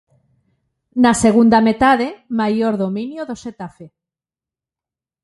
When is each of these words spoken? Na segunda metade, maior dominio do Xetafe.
Na 1.03 1.13
segunda 1.23 1.59
metade, 1.69 2.07
maior 2.39 2.73
dominio 2.83 3.21
do 3.29 3.35
Xetafe. 3.41 3.87